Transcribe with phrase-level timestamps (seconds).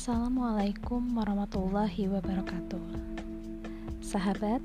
[0.00, 2.84] Assalamualaikum warahmatullahi wabarakatuh.
[4.00, 4.64] Sahabat,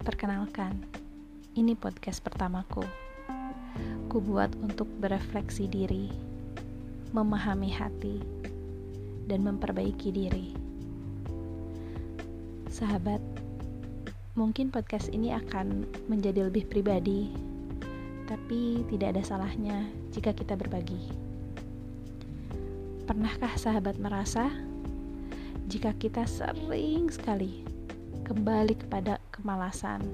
[0.00, 0.80] perkenalkan,
[1.52, 2.80] ini podcast pertamaku.
[4.08, 6.08] Ku buat untuk berefleksi diri,
[7.12, 8.16] memahami hati,
[9.28, 10.56] dan memperbaiki diri.
[12.72, 13.20] Sahabat,
[14.32, 17.28] mungkin podcast ini akan menjadi lebih pribadi,
[18.24, 19.84] tapi tidak ada salahnya
[20.16, 21.21] jika kita berbagi.
[23.02, 24.46] Pernahkah sahabat merasa
[25.66, 27.66] jika kita sering sekali
[28.22, 30.06] kembali kepada kemalasan,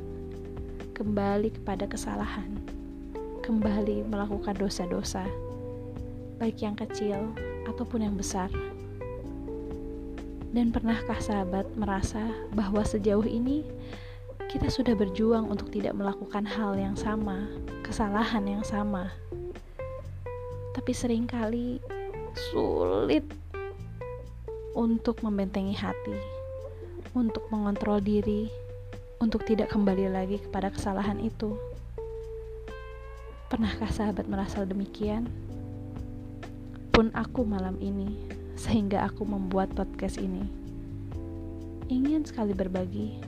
[0.97, 2.48] kembali kepada kesalahan,
[3.45, 5.28] kembali melakukan dosa-dosa,
[6.41, 7.28] baik yang kecil
[7.69, 8.48] ataupun yang besar?
[10.56, 12.25] Dan pernahkah sahabat merasa
[12.56, 13.69] bahwa sejauh ini
[14.48, 17.52] kita sudah berjuang untuk tidak melakukan hal yang sama,
[17.84, 19.12] kesalahan yang sama?
[20.73, 21.98] Tapi sering kali
[22.37, 23.25] sulit
[24.77, 26.17] untuk membentengi hati,
[27.17, 28.51] untuk mengontrol diri,
[29.19, 31.59] untuk tidak kembali lagi kepada kesalahan itu.
[33.48, 35.27] Pernahkah sahabat merasa demikian?
[36.93, 38.15] Pun aku malam ini,
[38.55, 40.45] sehingga aku membuat podcast ini.
[41.89, 43.19] Ingin sekali berbagi.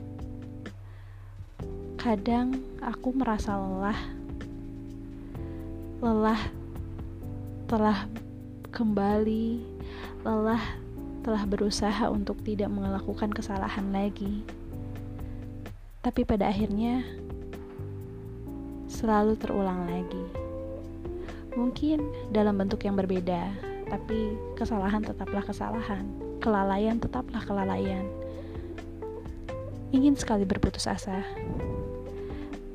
[1.97, 3.99] Kadang aku merasa lelah.
[6.01, 6.41] Lelah
[7.65, 8.05] telah
[8.71, 9.59] kembali
[10.23, 10.63] lelah
[11.21, 14.41] telah berusaha untuk tidak melakukan kesalahan lagi.
[16.01, 17.05] Tapi pada akhirnya
[18.87, 20.23] selalu terulang lagi.
[21.53, 23.53] Mungkin dalam bentuk yang berbeda,
[23.91, 26.07] tapi kesalahan tetaplah kesalahan,
[26.39, 28.07] kelalaian tetaplah kelalaian.
[29.91, 31.27] Ingin sekali berputus asa.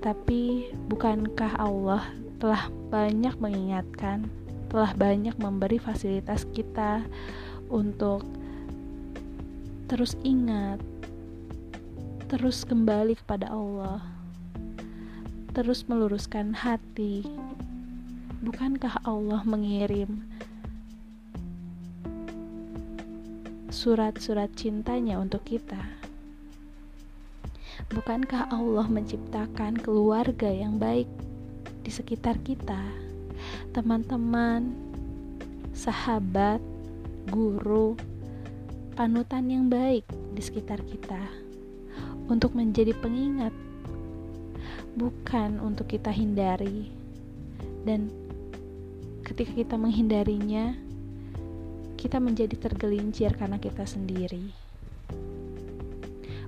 [0.04, 2.04] Tapi bukankah Allah
[2.36, 4.28] telah banyak mengingatkan
[4.66, 7.06] telah banyak memberi fasilitas kita
[7.70, 8.26] untuk
[9.86, 10.82] terus ingat,
[12.26, 14.02] terus kembali kepada Allah,
[15.54, 17.22] terus meluruskan hati.
[18.42, 20.26] Bukankah Allah mengirim
[23.70, 25.78] surat-surat cintanya untuk kita?
[27.86, 31.06] Bukankah Allah menciptakan keluarga yang baik
[31.86, 33.05] di sekitar kita?
[33.70, 34.72] Teman-teman,
[35.76, 36.58] sahabat,
[37.28, 37.98] guru,
[38.96, 41.20] panutan yang baik di sekitar kita
[42.26, 43.52] untuk menjadi pengingat,
[44.96, 46.88] bukan untuk kita hindari,
[47.84, 48.08] dan
[49.22, 50.74] ketika kita menghindarinya,
[52.00, 54.50] kita menjadi tergelincir karena kita sendiri.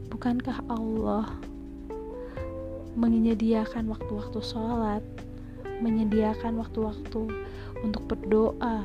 [0.08, 1.31] Bukankah Allah
[2.98, 5.04] menyediakan waktu-waktu sholat
[5.78, 7.22] menyediakan waktu-waktu
[7.82, 8.82] untuk berdoa,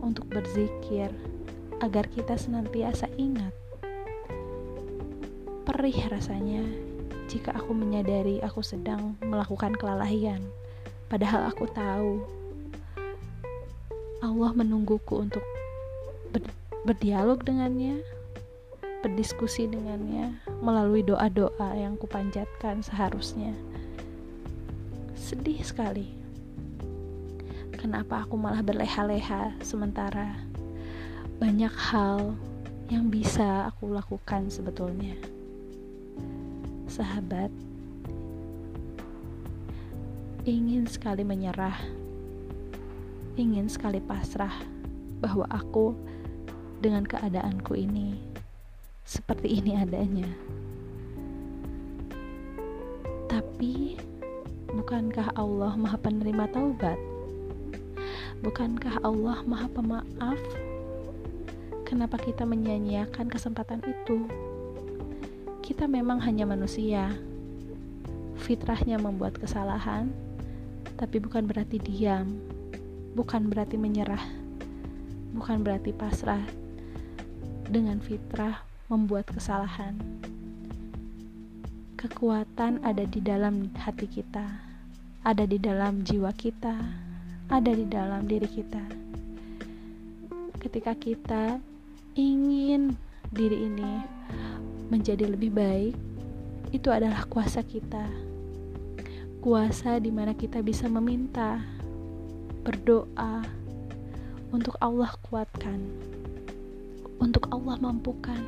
[0.00, 1.10] untuk berzikir,
[1.82, 3.52] agar kita senantiasa ingat.
[5.66, 6.62] Perih rasanya
[7.26, 10.40] jika aku menyadari aku sedang melakukan kelalaian,
[11.10, 12.22] padahal aku tahu
[14.22, 15.42] Allah menungguku untuk
[16.30, 16.46] ber
[16.86, 17.98] berdialog dengannya,
[19.02, 23.52] berdiskusi dengannya melalui doa-doa yang kupanjatkan seharusnya.
[25.18, 26.25] Sedih sekali
[27.76, 30.40] kenapa aku malah berleha-leha sementara
[31.36, 32.32] banyak hal
[32.88, 35.18] yang bisa aku lakukan sebetulnya.
[36.88, 37.52] Sahabat,
[40.48, 41.76] ingin sekali menyerah,
[43.36, 44.54] ingin sekali pasrah
[45.20, 45.92] bahwa aku
[46.80, 48.16] dengan keadaanku ini
[49.04, 50.30] seperti ini adanya.
[53.26, 53.98] Tapi,
[54.70, 57.15] bukankah Allah Maha Penerima Taubat?
[58.44, 60.40] Bukankah Allah Maha Pemaaf?
[61.88, 64.28] Kenapa kita menyanyiakan kesempatan itu?
[65.64, 67.16] Kita memang hanya manusia.
[68.36, 70.12] Fitrahnya membuat kesalahan,
[71.00, 72.36] tapi bukan berarti diam,
[73.16, 74.20] bukan berarti menyerah,
[75.32, 76.44] bukan berarti pasrah
[77.72, 78.60] dengan fitrah
[78.92, 79.96] membuat kesalahan.
[81.96, 84.44] Kekuatan ada di dalam hati kita,
[85.24, 87.05] ada di dalam jiwa kita
[87.46, 88.82] ada di dalam diri kita.
[90.58, 91.62] Ketika kita
[92.18, 92.98] ingin
[93.30, 94.02] diri ini
[94.90, 95.94] menjadi lebih baik,
[96.74, 98.02] itu adalah kuasa kita.
[99.38, 101.62] Kuasa di mana kita bisa meminta,
[102.66, 103.46] berdoa
[104.50, 105.78] untuk Allah kuatkan,
[107.22, 108.42] untuk Allah mampukan.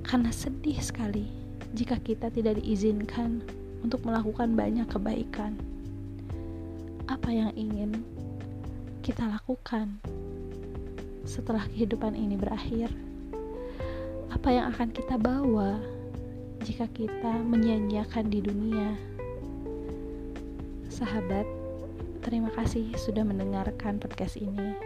[0.00, 1.28] Karena sedih sekali
[1.76, 3.44] jika kita tidak diizinkan
[3.84, 5.75] untuk melakukan banyak kebaikan
[7.06, 8.02] apa yang ingin
[9.02, 10.02] kita lakukan.
[11.26, 12.86] setelah kehidupan ini berakhir?
[14.30, 15.82] Apa yang akan kita bawa
[16.62, 18.94] jika kita menyanyiakan di dunia?
[20.86, 21.42] Sahabat,
[22.22, 24.78] terima kasih sudah mendengarkan podcast ini.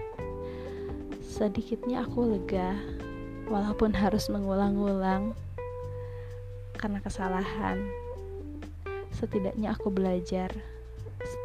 [1.21, 2.73] Sedikitnya aku lega,
[3.53, 5.37] walaupun harus mengulang-ulang
[6.81, 7.85] karena kesalahan.
[9.13, 10.49] Setidaknya aku belajar,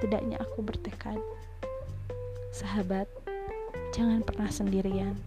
[0.05, 1.17] setidaknya aku bertekad.
[2.53, 3.09] Sahabat,
[3.89, 5.17] jangan pernah sendirian.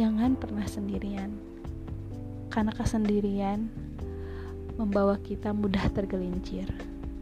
[0.00, 1.28] Jangan pernah sendirian,
[2.48, 3.68] karena kesendirian
[4.80, 6.72] membawa kita mudah tergelincir.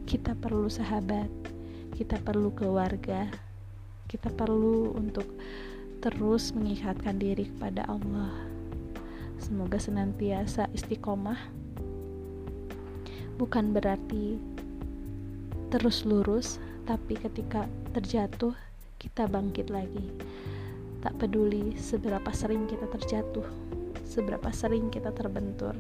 [0.06, 1.26] Kita perlu sahabat,
[1.98, 3.26] kita perlu keluarga,
[4.06, 5.26] kita perlu untuk
[5.98, 8.30] terus mengikatkan diri kepada Allah.
[9.42, 11.50] Semoga senantiasa istiqomah.
[13.42, 14.38] Bukan berarti
[15.68, 16.56] terus lurus,
[16.88, 18.56] tapi ketika terjatuh,
[18.96, 20.08] kita bangkit lagi.
[21.04, 23.46] Tak peduli seberapa sering kita terjatuh,
[24.02, 25.76] seberapa sering kita terbentur,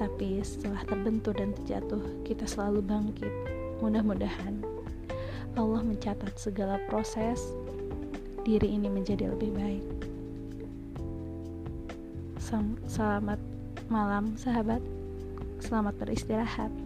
[0.00, 3.34] tapi setelah terbentur dan terjatuh, kita selalu bangkit.
[3.82, 4.62] Mudah-mudahan
[5.58, 7.52] Allah mencatat segala proses
[8.42, 9.86] diri ini menjadi lebih baik.
[12.90, 13.38] Selamat
[13.86, 14.82] malam, sahabat.
[15.62, 16.81] Selamat beristirahat.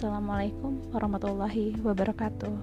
[0.00, 2.56] Assalamualaikum warahmatullahi wabarakatuh.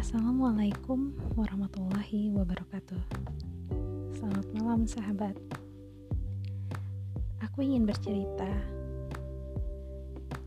[0.00, 3.02] Assalamualaikum warahmatullahi wabarakatuh.
[4.16, 5.36] Selamat malam, sahabat.
[7.44, 8.48] Aku ingin bercerita.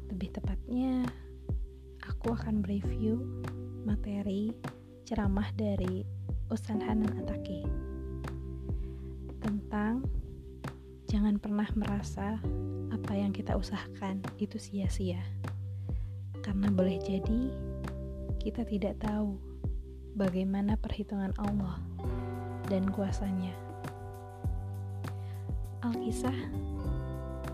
[0.09, 1.05] Lebih tepatnya,
[2.01, 3.45] aku akan mereview
[3.85, 4.57] materi
[5.05, 6.16] ceramah dari
[6.47, 7.67] Ustaz Hanan Ataki
[9.43, 9.99] tentang
[11.11, 12.39] jangan pernah merasa
[12.87, 15.19] apa yang kita usahakan itu sia-sia.
[16.39, 17.51] Karena boleh jadi
[18.39, 19.35] kita tidak tahu
[20.15, 21.83] bagaimana perhitungan Allah
[22.71, 23.51] dan kuasanya.
[25.83, 26.39] Alkisah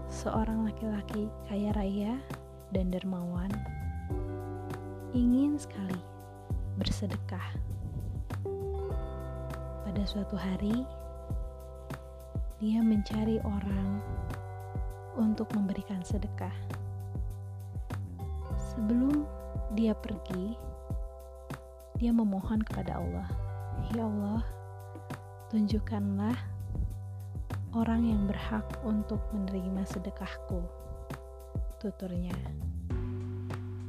[0.06, 2.13] seorang laki-laki kaya raya
[2.69, 3.50] dan dermawan
[5.18, 5.98] ingin sekali
[6.78, 7.57] bersedekah
[9.94, 10.74] pada suatu hari,
[12.57, 14.01] dia mencari orang
[15.22, 16.50] untuk memberikan sedekah.
[18.74, 19.22] Sebelum
[19.78, 20.57] dia pergi,
[22.01, 23.30] dia memohon kepada Allah,
[23.94, 24.42] "Ya Allah,
[25.54, 26.42] tunjukkanlah
[27.78, 30.66] orang yang berhak untuk menerima sedekahku."
[31.78, 32.34] Tuturnya.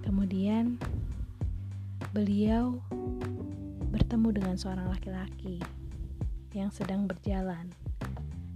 [0.05, 0.77] Kemudian
[2.12, 2.77] beliau
[3.89, 5.65] bertemu dengan seorang laki-laki
[6.55, 7.75] yang sedang berjalan.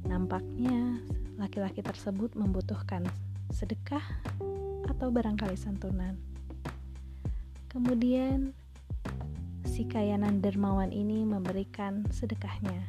[0.07, 1.03] Nampaknya
[1.35, 3.03] laki-laki tersebut membutuhkan
[3.51, 4.03] sedekah
[4.87, 6.15] atau barangkali santunan.
[7.67, 8.55] Kemudian
[9.67, 12.87] si kayanan dermawan ini memberikan sedekahnya.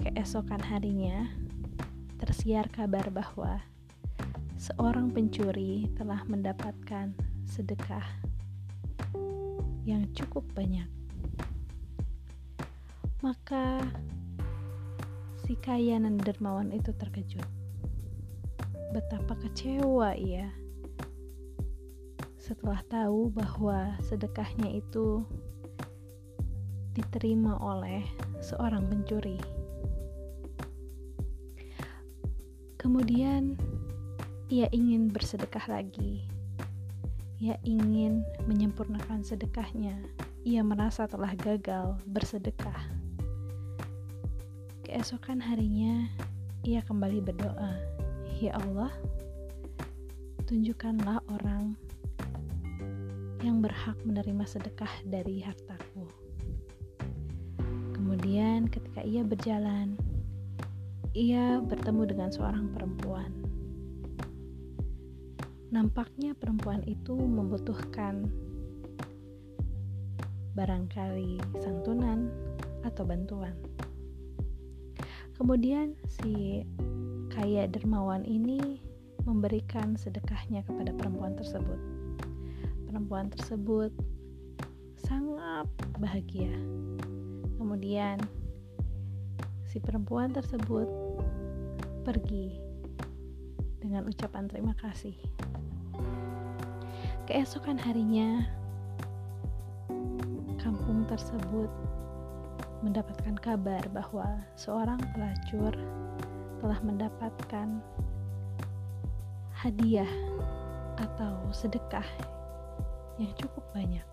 [0.00, 1.28] Keesokan harinya
[2.16, 3.60] tersiar kabar bahwa
[4.56, 7.12] seorang pencuri telah mendapatkan
[7.44, 8.06] sedekah
[9.84, 11.01] yang cukup banyak.
[13.22, 13.78] Maka
[15.46, 17.46] si kaya dan dermawan itu terkejut.
[18.90, 20.50] Betapa kecewa ia
[22.42, 25.22] setelah tahu bahwa sedekahnya itu
[26.92, 28.02] diterima oleh
[28.42, 29.38] seorang pencuri.
[32.76, 33.56] Kemudian
[34.52, 36.28] ia ingin bersedekah lagi.
[37.40, 39.96] Ia ingin menyempurnakan sedekahnya.
[40.44, 42.91] Ia merasa telah gagal bersedekah.
[44.92, 46.04] Keesokan harinya,
[46.68, 47.80] ia kembali berdoa,
[48.44, 48.92] "Ya Allah,
[50.44, 51.80] tunjukkanlah orang
[53.40, 56.04] yang berhak menerima sedekah dari hartaku."
[57.96, 59.96] Kemudian, ketika ia berjalan,
[61.16, 63.32] ia bertemu dengan seorang perempuan.
[65.72, 68.28] Nampaknya perempuan itu membutuhkan
[70.52, 72.28] barangkali santunan
[72.84, 73.71] atau bantuan.
[75.42, 76.62] Kemudian si
[77.26, 78.78] kaya dermawan ini
[79.26, 81.82] memberikan sedekahnya kepada perempuan tersebut.
[82.86, 83.90] Perempuan tersebut
[85.02, 85.66] sangat
[85.98, 86.54] bahagia.
[87.58, 88.22] Kemudian
[89.66, 90.86] si perempuan tersebut
[92.06, 92.62] pergi
[93.82, 95.18] dengan ucapan terima kasih.
[97.26, 98.46] Keesokan harinya,
[100.62, 101.66] kampung tersebut
[102.82, 105.70] mendapatkan kabar bahwa seorang pelacur
[106.58, 107.78] telah mendapatkan
[109.54, 110.10] hadiah
[110.98, 112.06] atau sedekah
[113.22, 114.06] yang cukup banyak.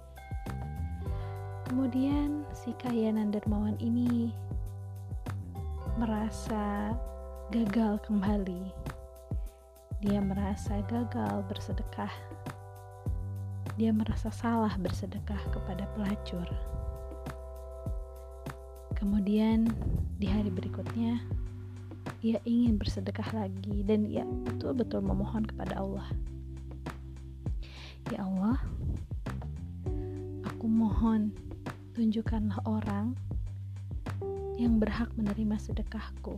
[1.69, 4.33] Kemudian si kaya dermawan ini
[5.97, 6.93] merasa
[7.49, 8.69] gagal kembali.
[10.05, 12.13] Dia merasa gagal bersedekah.
[13.75, 16.47] Dia merasa salah bersedekah kepada pelacur.
[18.99, 19.71] Kemudian
[20.19, 21.23] di hari berikutnya
[22.19, 26.07] ia ingin bersedekah lagi dan ia betul-betul memohon kepada Allah.
[28.11, 28.59] Ya Allah,
[30.43, 31.31] aku mohon
[31.95, 33.15] tunjukkanlah orang
[34.59, 36.35] yang berhak menerima sedekahku.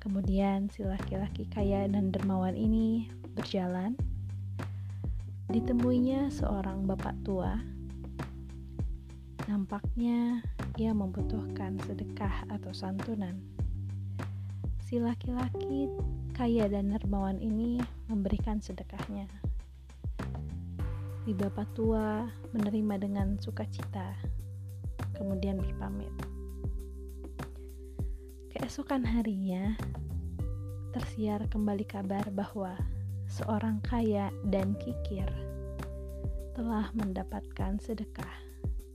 [0.00, 3.92] Kemudian si laki-laki kaya dan dermawan ini berjalan.
[5.52, 7.60] Ditemuinya seorang bapak tua.
[9.44, 10.40] Nampaknya
[10.82, 13.38] ia membutuhkan sedekah atau santunan.
[14.82, 15.86] Si laki-laki
[16.34, 17.78] kaya dan dermawan ini
[18.10, 19.30] memberikan sedekahnya
[21.22, 24.18] si bapak tua menerima dengan sukacita,
[25.14, 26.10] kemudian berpamit.
[28.50, 29.78] Keesokan harinya,
[30.90, 32.74] tersiar kembali kabar bahwa
[33.30, 35.30] seorang kaya dan kikir
[36.58, 38.34] telah mendapatkan sedekah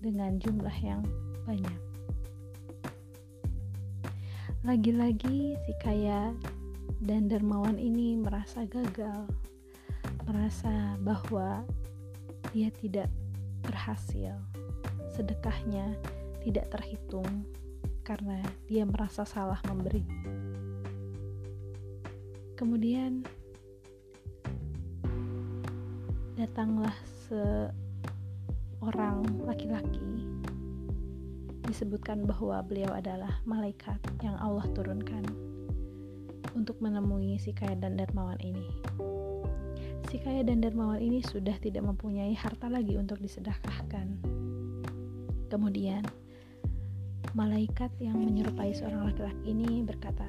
[0.03, 1.07] dengan jumlah yang
[1.47, 1.79] banyak.
[4.67, 6.35] Lagi-lagi si kaya
[6.99, 9.31] dan dermawan ini merasa gagal,
[10.27, 11.63] merasa bahwa
[12.51, 13.07] dia tidak
[13.63, 14.35] berhasil.
[15.15, 15.95] Sedekahnya
[16.43, 17.47] tidak terhitung
[18.03, 20.03] karena dia merasa salah memberi.
[22.59, 23.23] Kemudian
[26.35, 26.93] datanglah
[27.29, 30.27] seorang laki-laki
[31.67, 35.27] disebutkan bahwa beliau adalah malaikat yang Allah turunkan
[36.55, 38.65] untuk menemui si kaya dan dermawan ini
[40.07, 44.15] si kaya dan dermawan ini sudah tidak mempunyai harta lagi untuk disedekahkan.
[45.51, 45.99] Kemudian,
[47.35, 50.27] malaikat yang menyerupai seorang laki-laki ini berkata,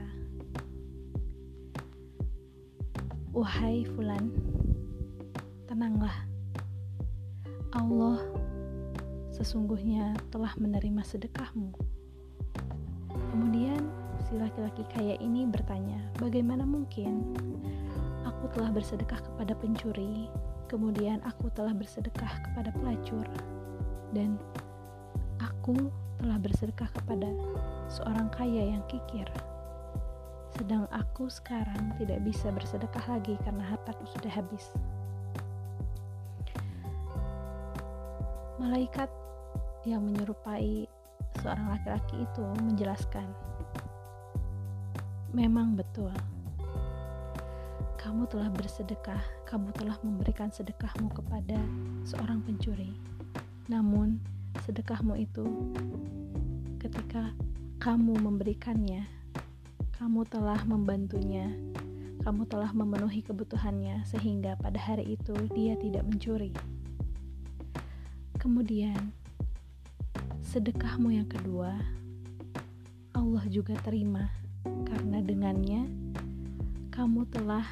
[3.30, 4.34] "Wahai Fulan,
[5.70, 6.26] tenanglah.
[7.70, 8.18] Allah
[9.38, 11.70] sesungguhnya telah menerima sedekahmu."
[13.30, 13.86] Kemudian,
[14.26, 17.38] si laki-laki kaya ini bertanya, "Bagaimana mungkin?"
[18.38, 20.30] aku telah bersedekah kepada pencuri,
[20.70, 23.26] kemudian aku telah bersedekah kepada pelacur,
[24.14, 24.38] dan
[25.42, 25.90] aku
[26.22, 27.26] telah bersedekah kepada
[27.90, 29.26] seorang kaya yang kikir.
[30.54, 34.70] Sedang aku sekarang tidak bisa bersedekah lagi karena hartaku sudah habis.
[38.62, 39.10] Malaikat
[39.94, 40.84] yang menyerupai
[41.40, 43.28] seorang laki-laki itu menjelaskan,
[45.32, 46.12] "Memang betul."
[48.08, 51.60] kamu telah bersedekah, kamu telah memberikan sedekahmu kepada
[52.08, 52.96] seorang pencuri.
[53.68, 54.16] Namun,
[54.64, 55.44] sedekahmu itu
[56.80, 57.36] ketika
[57.82, 59.04] kamu memberikannya,
[60.00, 61.52] kamu telah membantunya,
[62.24, 66.56] kamu telah memenuhi kebutuhannya sehingga pada hari itu dia tidak mencuri.
[68.40, 69.12] Kemudian,
[70.48, 71.76] sedekahmu yang kedua,
[73.12, 74.32] Allah juga terima
[74.64, 75.84] karena dengannya
[76.88, 77.68] kamu telah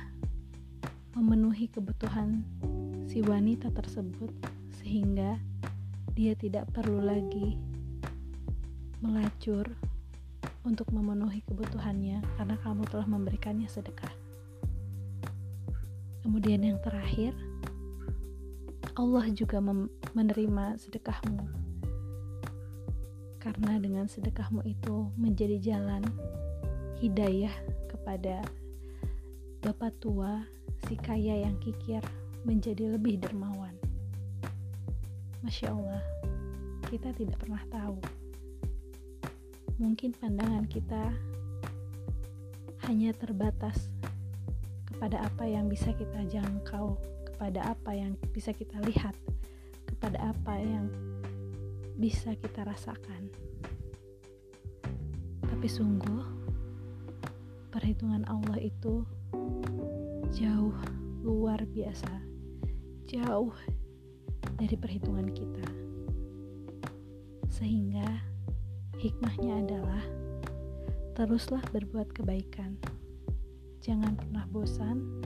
[1.16, 2.44] memenuhi kebutuhan
[3.08, 4.28] si wanita tersebut
[4.76, 5.40] sehingga
[6.12, 7.56] dia tidak perlu lagi
[9.00, 9.64] melacur
[10.68, 14.12] untuk memenuhi kebutuhannya karena kamu telah memberikannya sedekah.
[16.20, 17.32] Kemudian yang terakhir,
[19.00, 19.64] Allah juga
[20.12, 21.65] menerima sedekahmu.
[23.46, 26.02] Karena dengan sedekahmu itu menjadi jalan
[26.98, 27.54] hidayah
[27.86, 28.42] kepada
[29.62, 30.42] bapak tua
[30.90, 32.02] si kaya yang kikir
[32.42, 33.70] menjadi lebih dermawan.
[35.46, 36.02] Masya Allah,
[36.90, 38.02] kita tidak pernah tahu.
[39.78, 41.14] Mungkin pandangan kita
[42.90, 43.94] hanya terbatas
[44.90, 46.98] kepada apa yang bisa kita jangkau,
[47.30, 49.14] kepada apa yang bisa kita lihat,
[49.86, 50.90] kepada apa yang
[51.96, 53.32] bisa kita rasakan.
[55.40, 56.22] Tapi sungguh,
[57.72, 59.00] perhitungan Allah itu
[60.28, 60.76] jauh
[61.24, 62.12] luar biasa,
[63.08, 63.56] jauh
[64.60, 65.66] dari perhitungan kita.
[67.48, 68.04] Sehingga
[69.00, 70.04] hikmahnya adalah
[71.16, 72.76] teruslah berbuat kebaikan.
[73.80, 75.24] Jangan pernah bosan,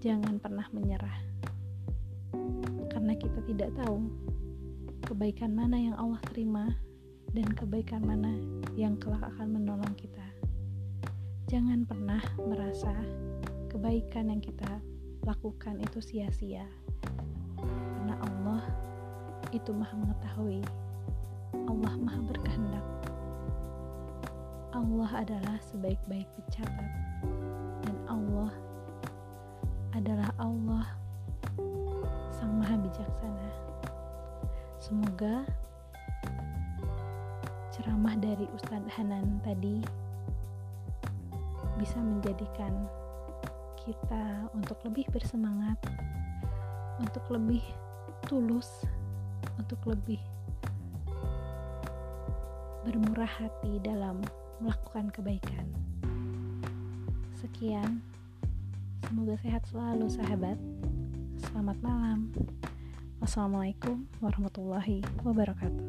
[0.00, 1.20] jangan pernah menyerah.
[2.88, 4.25] Karena kita tidak tahu
[5.06, 6.66] kebaikan mana yang Allah terima
[7.30, 8.34] dan kebaikan mana
[8.74, 10.26] yang kelak akan menolong kita.
[11.46, 12.90] jangan pernah merasa
[13.70, 14.82] kebaikan yang kita
[15.22, 16.66] lakukan itu sia-sia.
[17.54, 18.66] Karena Allah
[19.54, 20.58] itu Maha Mengetahui.
[21.54, 22.86] Allah Maha Berkehendak.
[24.74, 26.90] Allah adalah sebaik-baik pecatat
[27.86, 28.50] dan Allah
[29.94, 30.86] adalah Allah
[32.34, 33.65] Sang Maha Bijaksana.
[34.86, 35.42] Semoga
[37.74, 39.82] ceramah dari Ustadz Hanan tadi
[41.74, 42.86] bisa menjadikan
[43.82, 45.74] kita untuk lebih bersemangat,
[47.02, 47.66] untuk lebih
[48.30, 48.86] tulus,
[49.58, 50.22] untuk lebih
[52.86, 54.22] bermurah hati dalam
[54.62, 55.66] melakukan kebaikan.
[57.34, 58.06] Sekian,
[59.02, 60.54] semoga sehat selalu, sahabat.
[61.42, 62.30] Selamat malam.
[63.26, 65.82] Wassalamualaikum warahmatullahi wabarakatuh.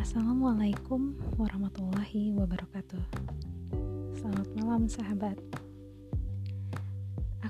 [0.00, 3.04] Assalamualaikum warahmatullahi wabarakatuh.
[4.16, 5.36] Selamat malam, sahabat.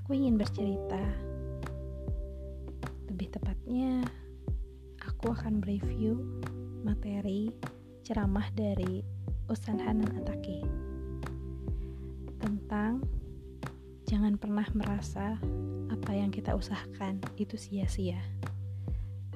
[0.02, 0.99] Aku ingin bercerita.
[3.07, 4.02] Lebih tepatnya,
[4.99, 6.19] aku akan mereview
[6.83, 7.55] materi
[8.02, 9.12] ceramah dari
[9.51, 10.63] Ustaz Hanan Ataki
[12.39, 13.03] tentang
[14.07, 15.35] jangan pernah merasa
[15.91, 18.23] apa yang kita usahakan itu sia-sia.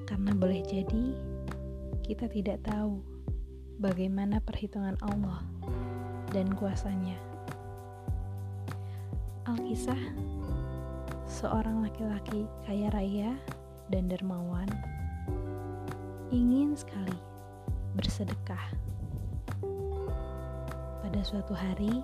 [0.07, 1.11] Karena boleh jadi
[2.07, 3.03] kita tidak tahu
[3.83, 5.43] bagaimana perhitungan Allah
[6.31, 7.19] dan kuasanya.
[9.43, 9.99] Alkisah
[11.27, 13.35] seorang laki-laki kaya raya
[13.91, 14.71] dan dermawan
[16.31, 17.19] ingin sekali
[17.95, 18.71] bersedekah.
[21.07, 22.03] Pada suatu hari,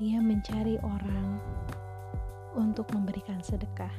[0.00, 1.36] dia mencari orang
[2.56, 3.92] untuk memberikan sedekah.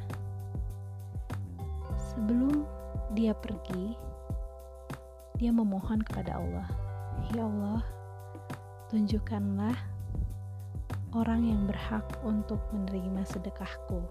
[1.94, 2.66] Sebelum
[3.14, 3.94] dia pergi,
[5.38, 6.66] dia memohon kepada Allah,
[7.30, 7.86] "Ya Allah,
[8.90, 9.78] tunjukkanlah
[11.14, 14.10] orang yang berhak untuk menerima sedekahku."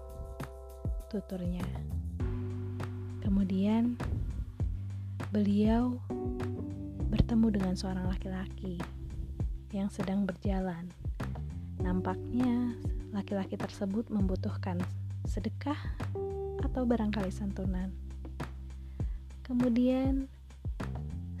[1.11, 1.67] Tuturnya.
[3.19, 3.99] Kemudian
[5.35, 5.99] beliau
[7.11, 8.79] bertemu dengan seorang laki-laki
[9.69, 10.89] yang sedang berjalan.
[11.79, 12.73] Nampaknya
[13.13, 14.81] laki-laki tersebut membutuhkan
[15.25, 15.77] sedekah
[16.65, 17.93] atau barangkali santunan.
[19.45, 20.29] Kemudian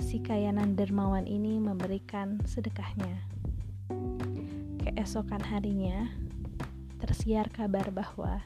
[0.01, 3.21] si kayanan dermawan ini memberikan sedekahnya.
[4.81, 6.09] Keesokan harinya,
[6.97, 8.41] tersiar kabar bahwa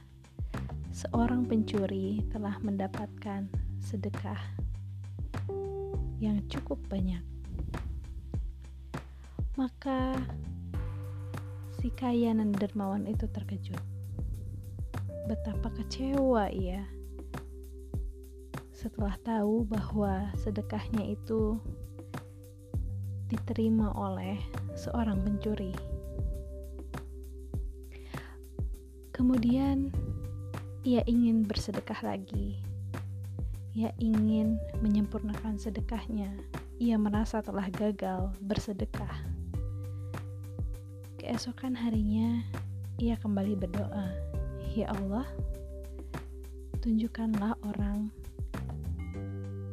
[0.91, 3.47] seorang pencuri telah mendapatkan
[3.79, 4.39] sedekah
[6.19, 7.32] yang cukup banyak.
[9.53, 10.17] Maka
[11.77, 13.77] si kayanan dermawan itu terkejut.
[15.29, 16.81] Betapa kecewa ia
[18.73, 21.61] setelah tahu bahwa sedekahnya itu
[23.29, 24.41] diterima oleh
[24.73, 25.77] seorang pencuri.
[29.13, 29.93] Kemudian
[30.81, 32.57] ia ingin bersedekah lagi.
[33.77, 36.33] Ia ingin menyempurnakan sedekahnya.
[36.81, 39.32] Ia merasa telah gagal bersedekah.
[41.33, 42.45] Keesokan harinya,
[43.01, 44.05] ia kembali berdoa,
[44.77, 45.25] "Ya Allah,
[46.77, 48.13] tunjukkanlah orang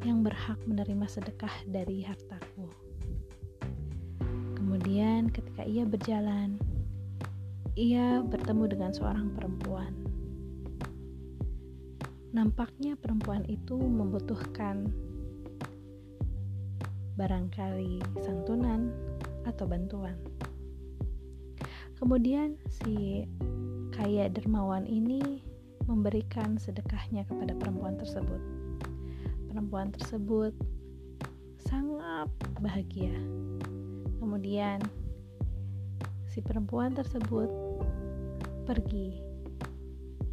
[0.08, 2.64] yang berhak menerima sedekah dari hartaku.
[4.56, 6.56] Kemudian, ketika ia berjalan,
[7.76, 9.92] ia bertemu dengan seorang perempuan.
[12.32, 14.88] Nampaknya perempuan itu membutuhkan
[17.20, 18.88] barangkali santunan
[19.44, 20.29] atau bantuan.
[22.00, 23.28] Kemudian, si
[23.92, 25.44] kaya dermawan ini
[25.84, 28.40] memberikan sedekahnya kepada perempuan tersebut
[29.50, 30.54] perempuan tersebut
[31.58, 32.30] sangat
[32.62, 33.10] bahagia.
[34.22, 34.78] Kemudian,
[36.30, 37.50] si perempuan tersebut
[38.62, 39.18] pergi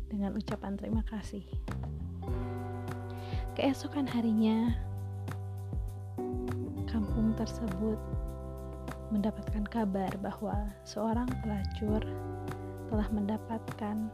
[0.06, 1.42] dengan ucapan terima kasih.
[3.58, 4.78] Keesokan harinya,
[6.86, 7.98] kampung tersebut
[9.10, 12.04] mendapatkan kabar bahwa seorang pelacur
[12.92, 14.12] telah mendapatkan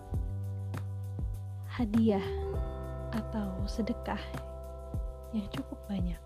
[1.73, 2.25] hadiah
[3.13, 4.21] atau sedekah
[5.33, 6.21] yang cukup banyak.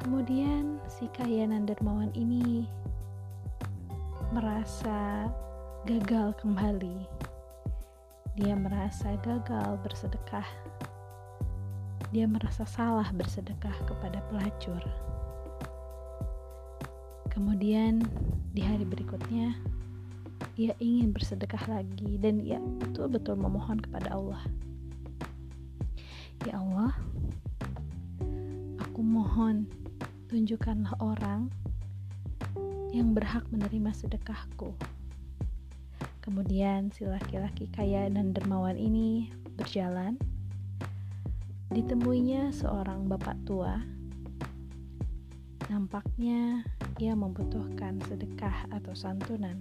[0.00, 2.68] Kemudian si kayanan dermawan ini
[4.32, 5.28] merasa
[5.88, 7.08] gagal kembali.
[8.36, 10.46] Dia merasa gagal bersedekah.
[12.12, 15.09] Dia merasa salah bersedekah kepada pelacur.
[17.40, 18.04] Kemudian
[18.52, 19.56] di hari berikutnya
[20.60, 24.44] ia ingin bersedekah lagi dan ia betul-betul memohon kepada Allah.
[26.44, 26.92] Ya Allah,
[28.76, 29.64] aku mohon
[30.28, 31.48] tunjukkanlah orang
[32.92, 34.76] yang berhak menerima sedekahku.
[36.20, 40.20] Kemudian si laki-laki kaya dan dermawan ini berjalan.
[41.72, 43.80] Ditemuinya seorang bapak tua.
[45.72, 46.68] Nampaknya
[47.00, 49.56] ia membutuhkan sedekah atau santunan.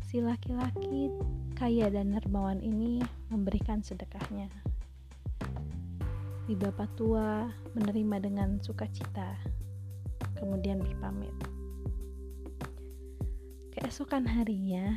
[0.00, 1.12] Si laki-laki
[1.52, 4.48] kaya dan dermawan ini memberikan sedekahnya.
[6.48, 9.36] Si bapak tua menerima dengan sukacita,
[10.40, 11.36] kemudian berpamit.
[13.76, 14.96] Keesokan harinya,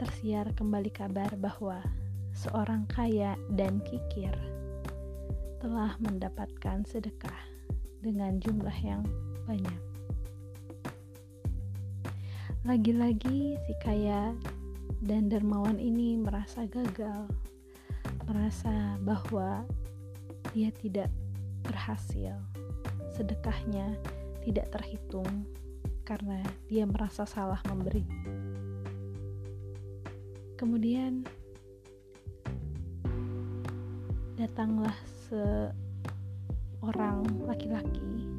[0.00, 1.84] tersiar kembali kabar bahwa
[2.32, 4.32] seorang kaya dan kikir
[5.60, 7.40] telah mendapatkan sedekah
[8.00, 9.04] dengan jumlah yang
[9.44, 9.80] banyak.
[12.64, 14.32] Lagi-lagi si kaya
[15.04, 17.28] dan dermawan ini merasa gagal,
[18.24, 19.68] merasa bahwa
[20.56, 21.12] dia tidak
[21.60, 22.32] berhasil,
[23.12, 24.00] sedekahnya
[24.48, 25.44] tidak terhitung
[26.08, 28.04] karena dia merasa salah memberi.
[30.56, 31.28] Kemudian
[34.40, 34.96] datanglah
[35.28, 38.33] seorang laki-laki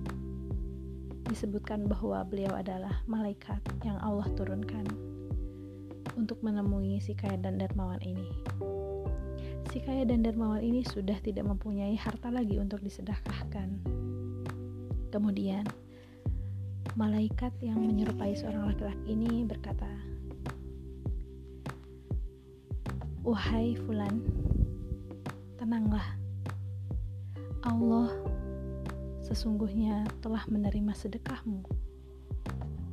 [1.36, 4.88] disebutkan bahwa beliau adalah malaikat yang Allah turunkan
[6.16, 8.32] untuk menemui si kaya dan dermawan ini.
[9.68, 13.84] Si kaya dan dermawan ini sudah tidak mempunyai harta lagi untuk disedekahkan.
[15.12, 15.68] Kemudian,
[16.96, 19.92] malaikat yang menyerupai seorang laki-laki ini berkata,
[23.28, 24.24] Wahai Fulan,
[25.60, 26.16] tenanglah.
[27.68, 28.35] Allah
[29.26, 31.66] sesungguhnya telah menerima sedekahmu.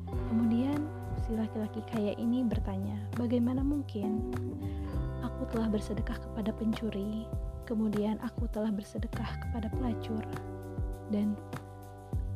[0.08, 0.80] Kemudian
[1.20, 4.32] si laki-laki kaya ini bertanya, bagaimana mungkin
[5.20, 7.28] aku telah bersedekah kepada pencuri,
[7.68, 10.24] kemudian aku telah bersedekah kepada pelacur,
[11.12, 11.36] dan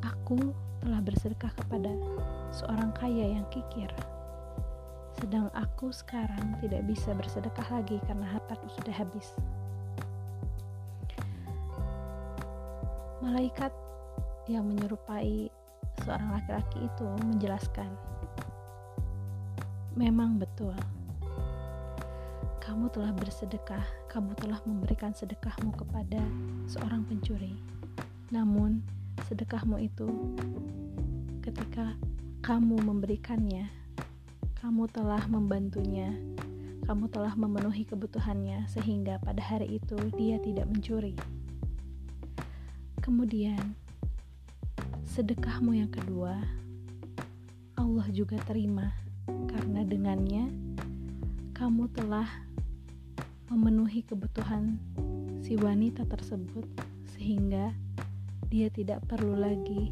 [0.05, 0.53] aku
[0.85, 1.89] telah bersedekah kepada
[2.53, 3.89] seorang kaya yang kikir
[5.17, 9.33] sedang aku sekarang tidak bisa bersedekah lagi karena hartaku sudah habis.
[13.25, 13.73] Malaikat
[14.51, 15.51] yang menyerupai
[16.03, 17.91] seorang laki-laki itu menjelaskan,
[19.99, 20.75] "Memang betul,
[22.63, 26.19] kamu telah bersedekah, kamu telah memberikan sedekahmu kepada
[26.67, 27.55] seorang pencuri.
[28.27, 28.83] Namun,
[29.27, 30.07] sedekahmu itu
[31.39, 31.95] ketika
[32.43, 33.71] kamu memberikannya
[34.57, 36.11] kamu telah membantunya,
[36.89, 41.13] kamu telah memenuhi kebutuhannya, sehingga pada hari itu dia tidak mencuri.
[42.99, 43.77] Kemudian,
[45.17, 46.37] sedekahmu yang kedua,
[47.73, 48.93] Allah juga terima,
[49.49, 50.45] karena dengannya
[51.57, 52.29] kamu telah
[53.49, 54.77] memenuhi kebutuhan
[55.41, 56.69] si wanita tersebut,
[57.17, 57.73] sehingga
[58.53, 59.89] dia tidak perlu lagi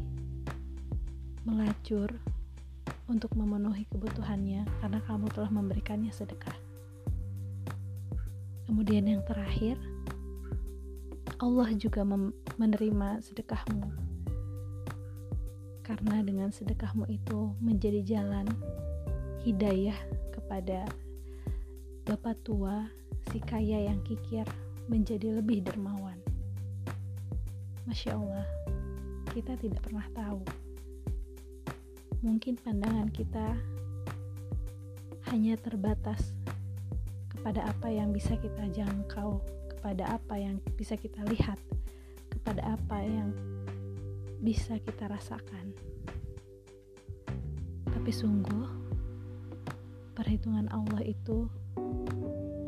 [1.42, 2.06] melacur
[3.10, 6.54] untuk memenuhi kebutuhannya karena kamu telah memberikannya sedekah.
[8.70, 9.74] Kemudian yang terakhir,
[11.42, 12.06] Allah juga
[12.54, 14.05] menerima sedekahmu.
[15.86, 18.50] Karena dengan sedekahmu itu menjadi jalan
[19.46, 19.94] hidayah
[20.34, 20.82] kepada
[22.02, 22.90] bapak tua
[23.30, 24.42] si kaya yang kikir
[24.90, 26.18] menjadi lebih dermawan.
[27.86, 28.46] Masya Allah,
[29.30, 30.42] kita tidak pernah tahu
[32.26, 33.54] mungkin pandangan kita
[35.30, 36.34] hanya terbatas
[37.30, 39.38] kepada apa yang bisa kita jangkau,
[39.70, 41.54] kepada apa yang bisa kita lihat,
[42.34, 43.30] kepada apa yang
[44.40, 45.72] bisa kita rasakan.
[47.88, 48.66] Tapi sungguh,
[50.12, 51.48] perhitungan Allah itu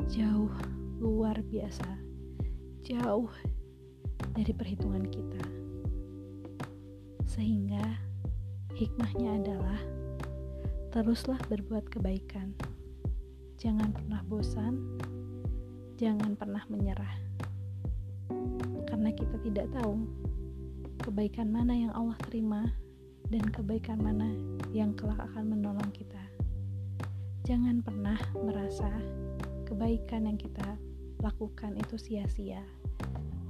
[0.09, 0.53] jauh
[0.99, 1.91] luar biasa,
[2.81, 3.29] jauh
[4.33, 5.43] dari perhitungan kita,
[7.29, 8.09] sehingga
[8.79, 9.79] Hikmahnya adalah
[10.95, 12.55] teruslah berbuat kebaikan.
[13.59, 14.79] Jangan pernah bosan,
[15.99, 17.15] jangan pernah menyerah.
[18.87, 20.07] Karena kita tidak tahu
[21.09, 22.69] kebaikan mana yang Allah terima
[23.33, 24.29] dan kebaikan mana
[24.69, 26.21] yang kelak akan menolong kita.
[27.49, 28.93] Jangan pernah merasa
[29.65, 30.77] kebaikan yang kita
[31.25, 32.61] lakukan itu sia-sia.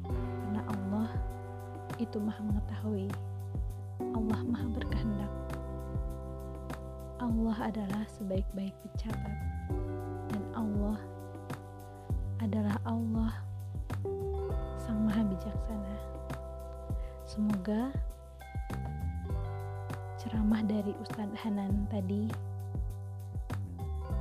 [0.07, 1.11] Karena Allah
[1.99, 3.11] itu Maha mengetahui
[4.15, 5.33] Allah Maha berkehendak.
[7.19, 9.35] Allah adalah sebaik-baik pencatat
[10.31, 10.95] dan Allah
[12.39, 13.35] adalah Allah
[14.79, 16.18] Sang Maha Bijaksana.
[17.29, 17.93] Semoga
[20.17, 22.25] ceramah dari Ustadz Hanan tadi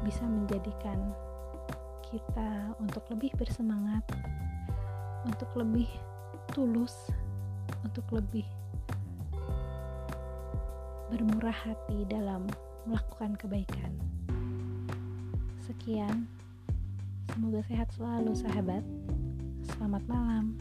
[0.05, 1.17] bisa menjadikan
[2.05, 4.05] kita untuk lebih bersemangat,
[5.25, 5.89] untuk lebih
[6.53, 7.09] tulus,
[7.81, 8.45] untuk lebih
[11.09, 12.45] bermurah hati dalam
[12.85, 13.97] melakukan kebaikan.
[15.65, 16.29] Sekian,
[17.33, 18.85] semoga sehat selalu, sahabat.
[19.65, 20.61] Selamat malam.